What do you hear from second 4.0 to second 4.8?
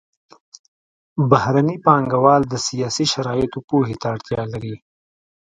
ته اړتیا لري